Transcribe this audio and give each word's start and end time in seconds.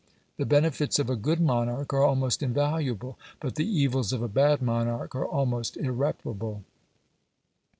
The 0.37 0.47
benefits 0.47 0.97
of 0.97 1.11
a 1.11 1.15
good 1.15 1.39
monarch 1.39 1.93
are 1.93 2.03
almost 2.03 2.41
invaluable, 2.41 3.19
but 3.39 3.53
the 3.53 3.67
evils 3.69 4.11
of 4.11 4.23
a 4.23 4.27
bad 4.27 4.59
monarch 4.59 5.13
are 5.13 5.27
almost 5.27 5.77
irreparable. 5.77 6.63